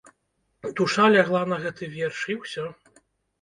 [0.79, 2.65] Душа лягла на гэты верш, і ўсё.